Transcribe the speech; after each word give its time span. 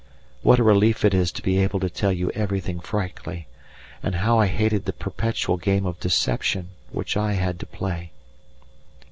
What 0.41 0.57
a 0.57 0.63
relief 0.63 1.05
it 1.05 1.13
is 1.13 1.31
to 1.31 1.43
be 1.43 1.59
able 1.59 1.79
to 1.79 1.87
tell 1.87 2.11
you 2.11 2.31
everything 2.31 2.79
frankly, 2.79 3.45
and 4.01 4.15
how 4.15 4.39
I 4.39 4.47
hated 4.47 4.85
the 4.85 4.93
perpetual 4.93 5.57
game 5.57 5.85
of 5.85 5.99
deception 5.99 6.69
which 6.91 7.15
I 7.15 7.33
had 7.33 7.59
to 7.59 7.67
play. 7.67 8.11